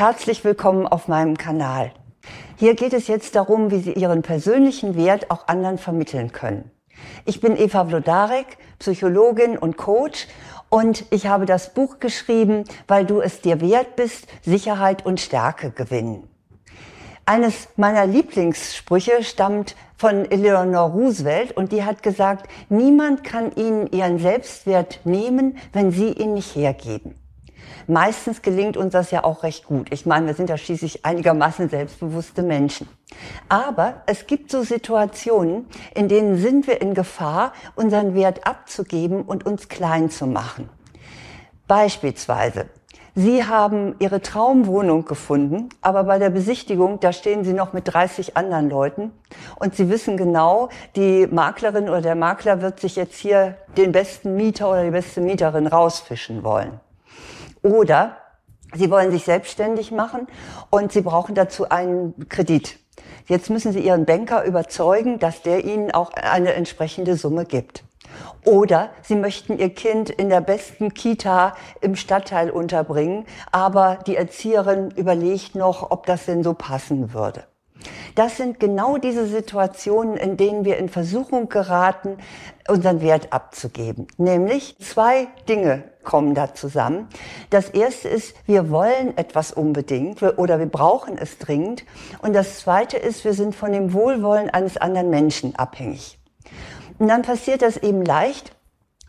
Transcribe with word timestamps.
Herzlich 0.00 0.44
willkommen 0.44 0.86
auf 0.86 1.08
meinem 1.08 1.36
Kanal. 1.36 1.92
Hier 2.56 2.74
geht 2.74 2.94
es 2.94 3.06
jetzt 3.06 3.36
darum, 3.36 3.70
wie 3.70 3.80
Sie 3.80 3.92
Ihren 3.92 4.22
persönlichen 4.22 4.96
Wert 4.96 5.30
auch 5.30 5.46
anderen 5.46 5.76
vermitteln 5.76 6.32
können. 6.32 6.70
Ich 7.26 7.42
bin 7.42 7.54
Eva 7.54 7.84
Vlodarek, 7.84 8.56
Psychologin 8.78 9.58
und 9.58 9.76
Coach 9.76 10.26
und 10.70 11.04
ich 11.10 11.26
habe 11.26 11.44
das 11.44 11.74
Buch 11.74 11.98
geschrieben, 11.98 12.64
weil 12.88 13.04
du 13.04 13.20
es 13.20 13.42
dir 13.42 13.60
wert 13.60 13.94
bist, 13.96 14.26
Sicherheit 14.40 15.04
und 15.04 15.20
Stärke 15.20 15.70
gewinnen. 15.70 16.26
Eines 17.26 17.68
meiner 17.76 18.06
Lieblingssprüche 18.06 19.22
stammt 19.22 19.76
von 19.98 20.24
Eleanor 20.30 20.92
Roosevelt 20.92 21.54
und 21.54 21.72
die 21.72 21.84
hat 21.84 22.02
gesagt, 22.02 22.48
niemand 22.70 23.22
kann 23.22 23.54
Ihnen 23.54 23.86
Ihren 23.88 24.18
Selbstwert 24.18 25.00
nehmen, 25.04 25.58
wenn 25.74 25.90
Sie 25.92 26.10
ihn 26.10 26.32
nicht 26.32 26.56
hergeben. 26.56 27.19
Meistens 27.90 28.40
gelingt 28.40 28.76
uns 28.76 28.92
das 28.92 29.10
ja 29.10 29.24
auch 29.24 29.42
recht 29.42 29.66
gut. 29.66 29.92
Ich 29.92 30.06
meine, 30.06 30.26
wir 30.28 30.34
sind 30.34 30.48
ja 30.48 30.56
schließlich 30.56 31.04
einigermaßen 31.04 31.68
selbstbewusste 31.68 32.44
Menschen. 32.44 32.88
Aber 33.48 34.02
es 34.06 34.28
gibt 34.28 34.52
so 34.52 34.62
Situationen, 34.62 35.66
in 35.92 36.06
denen 36.06 36.38
sind 36.38 36.68
wir 36.68 36.80
in 36.80 36.94
Gefahr, 36.94 37.52
unseren 37.74 38.14
Wert 38.14 38.46
abzugeben 38.46 39.22
und 39.22 39.44
uns 39.44 39.68
klein 39.68 40.08
zu 40.08 40.28
machen. 40.28 40.68
Beispielsweise, 41.66 42.66
Sie 43.16 43.42
haben 43.42 43.96
Ihre 43.98 44.22
Traumwohnung 44.22 45.04
gefunden, 45.04 45.70
aber 45.80 46.04
bei 46.04 46.20
der 46.20 46.30
Besichtigung, 46.30 47.00
da 47.00 47.12
stehen 47.12 47.42
Sie 47.42 47.54
noch 47.54 47.72
mit 47.72 47.92
30 47.92 48.36
anderen 48.36 48.70
Leuten 48.70 49.10
und 49.58 49.74
Sie 49.74 49.90
wissen 49.90 50.16
genau, 50.16 50.68
die 50.94 51.26
Maklerin 51.26 51.88
oder 51.88 52.02
der 52.02 52.14
Makler 52.14 52.62
wird 52.62 52.78
sich 52.78 52.94
jetzt 52.94 53.18
hier 53.18 53.56
den 53.76 53.90
besten 53.90 54.36
Mieter 54.36 54.70
oder 54.70 54.84
die 54.84 54.92
beste 54.92 55.20
Mieterin 55.20 55.66
rausfischen 55.66 56.44
wollen. 56.44 56.78
Oder 57.62 58.16
Sie 58.72 58.90
wollen 58.90 59.10
sich 59.10 59.24
selbstständig 59.24 59.90
machen 59.90 60.28
und 60.70 60.92
Sie 60.92 61.00
brauchen 61.00 61.34
dazu 61.34 61.68
einen 61.68 62.28
Kredit. 62.28 62.78
Jetzt 63.26 63.50
müssen 63.50 63.72
Sie 63.72 63.80
Ihren 63.80 64.04
Banker 64.04 64.44
überzeugen, 64.44 65.18
dass 65.18 65.42
der 65.42 65.64
Ihnen 65.64 65.90
auch 65.90 66.12
eine 66.12 66.54
entsprechende 66.54 67.16
Summe 67.16 67.44
gibt. 67.44 67.84
Oder 68.44 68.90
Sie 69.02 69.16
möchten 69.16 69.58
Ihr 69.58 69.74
Kind 69.74 70.10
in 70.10 70.28
der 70.28 70.40
besten 70.40 70.94
Kita 70.94 71.54
im 71.80 71.96
Stadtteil 71.96 72.50
unterbringen, 72.50 73.26
aber 73.52 73.98
die 74.06 74.16
Erzieherin 74.16 74.90
überlegt 74.92 75.54
noch, 75.54 75.90
ob 75.90 76.06
das 76.06 76.26
denn 76.26 76.42
so 76.42 76.54
passen 76.54 77.12
würde. 77.12 77.44
Das 78.14 78.36
sind 78.36 78.60
genau 78.60 78.96
diese 78.96 79.26
Situationen, 79.26 80.16
in 80.16 80.36
denen 80.36 80.64
wir 80.64 80.78
in 80.78 80.88
Versuchung 80.88 81.48
geraten, 81.48 82.18
unseren 82.68 83.00
Wert 83.00 83.32
abzugeben. 83.32 84.06
Nämlich 84.16 84.76
zwei 84.78 85.28
Dinge 85.48 85.84
kommen 86.02 86.34
da 86.34 86.54
zusammen. 86.54 87.08
Das 87.50 87.70
erste 87.70 88.08
ist, 88.08 88.34
wir 88.46 88.70
wollen 88.70 89.16
etwas 89.16 89.52
unbedingt 89.52 90.22
oder 90.22 90.58
wir 90.58 90.66
brauchen 90.66 91.18
es 91.18 91.38
dringend. 91.38 91.84
Und 92.22 92.34
das 92.34 92.60
zweite 92.60 92.96
ist, 92.96 93.24
wir 93.24 93.34
sind 93.34 93.54
von 93.54 93.72
dem 93.72 93.92
Wohlwollen 93.92 94.50
eines 94.50 94.76
anderen 94.76 95.10
Menschen 95.10 95.56
abhängig. 95.56 96.18
Und 96.98 97.08
dann 97.08 97.22
passiert 97.22 97.62
das 97.62 97.76
eben 97.76 98.04
leicht, 98.04 98.52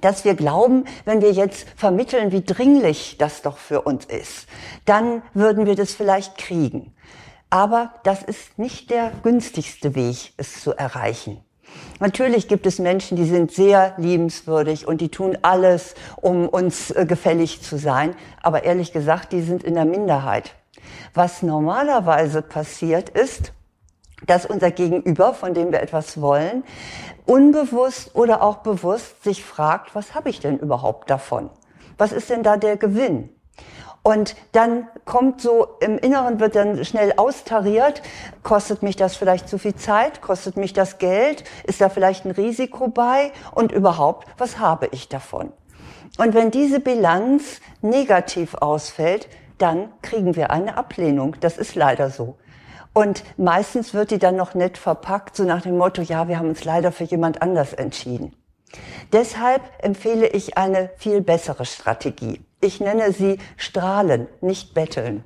dass 0.00 0.24
wir 0.24 0.34
glauben, 0.34 0.84
wenn 1.04 1.22
wir 1.22 1.32
jetzt 1.32 1.68
vermitteln, 1.76 2.32
wie 2.32 2.42
dringlich 2.42 3.16
das 3.18 3.42
doch 3.42 3.58
für 3.58 3.82
uns 3.82 4.04
ist, 4.06 4.48
dann 4.84 5.22
würden 5.34 5.66
wir 5.66 5.76
das 5.76 5.94
vielleicht 5.94 6.36
kriegen. 6.36 6.93
Aber 7.50 7.94
das 8.02 8.22
ist 8.22 8.58
nicht 8.58 8.90
der 8.90 9.12
günstigste 9.22 9.94
Weg, 9.94 10.32
es 10.36 10.62
zu 10.62 10.72
erreichen. 10.72 11.44
Natürlich 12.00 12.48
gibt 12.48 12.66
es 12.66 12.78
Menschen, 12.78 13.16
die 13.16 13.24
sind 13.24 13.52
sehr 13.52 13.94
liebenswürdig 13.96 14.86
und 14.86 15.00
die 15.00 15.08
tun 15.08 15.38
alles, 15.42 15.94
um 16.16 16.48
uns 16.48 16.90
äh, 16.90 17.06
gefällig 17.06 17.62
zu 17.62 17.78
sein. 17.78 18.14
Aber 18.42 18.64
ehrlich 18.64 18.92
gesagt, 18.92 19.32
die 19.32 19.42
sind 19.42 19.62
in 19.62 19.74
der 19.74 19.84
Minderheit. 19.84 20.54
Was 21.14 21.42
normalerweise 21.42 22.42
passiert 22.42 23.08
ist, 23.08 23.52
dass 24.26 24.46
unser 24.46 24.70
Gegenüber, 24.70 25.34
von 25.34 25.54
dem 25.54 25.72
wir 25.72 25.80
etwas 25.80 26.20
wollen, 26.20 26.64
unbewusst 27.26 28.14
oder 28.14 28.42
auch 28.42 28.58
bewusst 28.58 29.22
sich 29.22 29.44
fragt, 29.44 29.94
was 29.94 30.14
habe 30.14 30.30
ich 30.30 30.40
denn 30.40 30.58
überhaupt 30.58 31.10
davon? 31.10 31.50
Was 31.98 32.12
ist 32.12 32.30
denn 32.30 32.42
da 32.42 32.56
der 32.56 32.76
Gewinn? 32.76 33.30
Und 34.06 34.36
dann 34.52 34.86
kommt 35.06 35.40
so, 35.40 35.66
im 35.80 35.96
Inneren 35.96 36.38
wird 36.38 36.56
dann 36.56 36.84
schnell 36.84 37.14
austariert, 37.16 38.02
kostet 38.42 38.82
mich 38.82 38.96
das 38.96 39.16
vielleicht 39.16 39.48
zu 39.48 39.58
viel 39.58 39.76
Zeit, 39.76 40.20
kostet 40.20 40.58
mich 40.58 40.74
das 40.74 40.98
Geld, 40.98 41.42
ist 41.64 41.80
da 41.80 41.88
vielleicht 41.88 42.26
ein 42.26 42.30
Risiko 42.30 42.88
bei 42.88 43.32
und 43.52 43.72
überhaupt, 43.72 44.28
was 44.36 44.58
habe 44.58 44.88
ich 44.92 45.08
davon? 45.08 45.54
Und 46.18 46.34
wenn 46.34 46.50
diese 46.50 46.80
Bilanz 46.80 47.60
negativ 47.80 48.54
ausfällt, 48.54 49.26
dann 49.56 49.88
kriegen 50.02 50.36
wir 50.36 50.50
eine 50.50 50.76
Ablehnung. 50.76 51.36
Das 51.40 51.56
ist 51.56 51.74
leider 51.74 52.10
so. 52.10 52.36
Und 52.92 53.24
meistens 53.38 53.94
wird 53.94 54.10
die 54.10 54.18
dann 54.18 54.36
noch 54.36 54.54
nett 54.54 54.76
verpackt, 54.76 55.34
so 55.34 55.44
nach 55.44 55.62
dem 55.62 55.78
Motto, 55.78 56.02
ja, 56.02 56.28
wir 56.28 56.38
haben 56.38 56.50
uns 56.50 56.62
leider 56.62 56.92
für 56.92 57.04
jemand 57.04 57.40
anders 57.40 57.72
entschieden. 57.72 58.36
Deshalb 59.14 59.62
empfehle 59.78 60.28
ich 60.28 60.58
eine 60.58 60.90
viel 60.98 61.22
bessere 61.22 61.64
Strategie. 61.64 62.44
Ich 62.64 62.80
nenne 62.80 63.12
sie 63.12 63.36
strahlen, 63.58 64.26
nicht 64.40 64.72
betteln. 64.72 65.22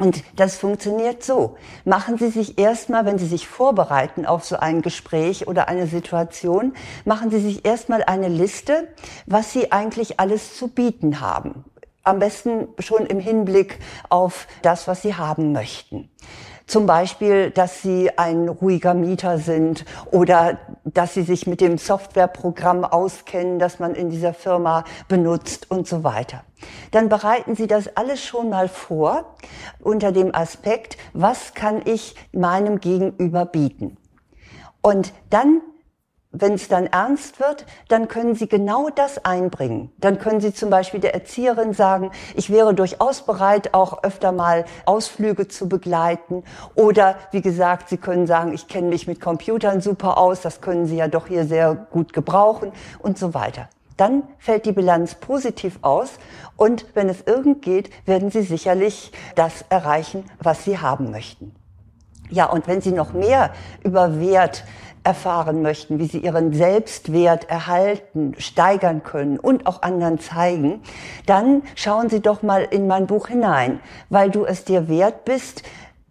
Und 0.00 0.24
das 0.34 0.56
funktioniert 0.56 1.22
so. 1.22 1.56
Machen 1.84 2.18
Sie 2.18 2.30
sich 2.30 2.58
erstmal, 2.58 3.06
wenn 3.06 3.16
Sie 3.16 3.28
sich 3.28 3.46
vorbereiten 3.46 4.26
auf 4.26 4.44
so 4.44 4.56
ein 4.56 4.82
Gespräch 4.82 5.46
oder 5.46 5.68
eine 5.68 5.86
Situation, 5.86 6.74
machen 7.04 7.30
Sie 7.30 7.38
sich 7.38 7.64
erstmal 7.64 8.02
eine 8.02 8.26
Liste, 8.26 8.88
was 9.26 9.52
Sie 9.52 9.70
eigentlich 9.70 10.18
alles 10.18 10.56
zu 10.56 10.66
bieten 10.66 11.20
haben. 11.20 11.64
Am 12.02 12.18
besten 12.18 12.66
schon 12.80 13.06
im 13.06 13.20
Hinblick 13.20 13.78
auf 14.08 14.48
das, 14.62 14.88
was 14.88 15.02
Sie 15.02 15.14
haben 15.14 15.52
möchten. 15.52 16.10
Zum 16.66 16.86
Beispiel, 16.86 17.50
dass 17.50 17.82
Sie 17.82 18.10
ein 18.16 18.48
ruhiger 18.48 18.94
Mieter 18.94 19.38
sind 19.38 19.84
oder 20.10 20.58
dass 20.84 21.14
Sie 21.14 21.22
sich 21.22 21.46
mit 21.46 21.60
dem 21.60 21.78
Softwareprogramm 21.78 22.84
auskennen, 22.84 23.58
das 23.58 23.78
man 23.78 23.94
in 23.94 24.10
dieser 24.10 24.34
Firma 24.34 24.84
benutzt 25.08 25.70
und 25.70 25.86
so 25.86 26.04
weiter. 26.04 26.44
Dann 26.92 27.08
bereiten 27.08 27.56
Sie 27.56 27.66
das 27.66 27.96
alles 27.96 28.22
schon 28.22 28.48
mal 28.48 28.68
vor 28.68 29.34
unter 29.80 30.12
dem 30.12 30.34
Aspekt, 30.34 30.96
was 31.12 31.54
kann 31.54 31.82
ich 31.84 32.14
meinem 32.32 32.80
Gegenüber 32.80 33.44
bieten? 33.44 33.96
Und 34.80 35.12
dann 35.30 35.60
wenn 36.32 36.54
es 36.54 36.68
dann 36.68 36.86
ernst 36.86 37.40
wird, 37.40 37.66
dann 37.88 38.08
können 38.08 38.34
Sie 38.34 38.48
genau 38.48 38.88
das 38.88 39.24
einbringen. 39.24 39.92
Dann 39.98 40.18
können 40.18 40.40
Sie 40.40 40.52
zum 40.54 40.70
Beispiel 40.70 40.98
der 40.98 41.14
Erzieherin 41.14 41.74
sagen, 41.74 42.10
ich 42.34 42.50
wäre 42.50 42.74
durchaus 42.74 43.22
bereit, 43.22 43.74
auch 43.74 44.02
öfter 44.02 44.32
mal 44.32 44.64
Ausflüge 44.86 45.46
zu 45.46 45.68
begleiten. 45.68 46.42
Oder 46.74 47.16
wie 47.30 47.42
gesagt, 47.42 47.90
Sie 47.90 47.98
können 47.98 48.26
sagen, 48.26 48.54
ich 48.54 48.66
kenne 48.66 48.88
mich 48.88 49.06
mit 49.06 49.20
Computern 49.20 49.82
super 49.82 50.16
aus, 50.16 50.40
das 50.40 50.62
können 50.62 50.86
Sie 50.86 50.96
ja 50.96 51.06
doch 51.06 51.26
hier 51.26 51.44
sehr 51.44 51.74
gut 51.74 52.14
gebrauchen 52.14 52.72
und 52.98 53.18
so 53.18 53.34
weiter. 53.34 53.68
Dann 53.98 54.22
fällt 54.38 54.64
die 54.64 54.72
Bilanz 54.72 55.14
positiv 55.14 55.78
aus 55.82 56.12
und 56.56 56.86
wenn 56.94 57.10
es 57.10 57.20
irgend 57.26 57.60
geht, 57.60 57.90
werden 58.06 58.30
Sie 58.30 58.42
sicherlich 58.42 59.12
das 59.34 59.66
erreichen, 59.68 60.24
was 60.40 60.64
Sie 60.64 60.78
haben 60.78 61.10
möchten. 61.10 61.54
Ja, 62.30 62.46
und 62.46 62.66
wenn 62.66 62.80
Sie 62.80 62.92
noch 62.92 63.12
mehr 63.12 63.50
über 63.84 64.18
Wert 64.18 64.64
erfahren 65.04 65.62
möchten, 65.62 65.98
wie 65.98 66.06
sie 66.06 66.18
ihren 66.18 66.52
Selbstwert 66.52 67.48
erhalten, 67.48 68.34
steigern 68.38 69.02
können 69.02 69.38
und 69.38 69.66
auch 69.66 69.82
anderen 69.82 70.18
zeigen, 70.18 70.82
dann 71.26 71.62
schauen 71.74 72.08
Sie 72.08 72.20
doch 72.20 72.42
mal 72.42 72.62
in 72.62 72.86
mein 72.86 73.06
Buch 73.06 73.28
hinein, 73.28 73.80
weil 74.10 74.30
du 74.30 74.44
es 74.44 74.64
dir 74.64 74.88
wert 74.88 75.24
bist, 75.24 75.62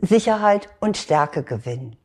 Sicherheit 0.00 0.68
und 0.80 0.96
Stärke 0.96 1.42
gewinnen. 1.42 1.99